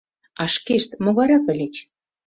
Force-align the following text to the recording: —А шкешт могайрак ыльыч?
—А 0.41 0.43
шкешт 0.53 0.91
могайрак 1.03 1.45
ыльыч? 1.53 1.75